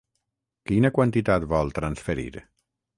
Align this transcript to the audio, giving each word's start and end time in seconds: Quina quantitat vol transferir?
Quina 0.71 0.91
quantitat 0.97 1.47
vol 1.55 1.73
transferir? 1.79 2.35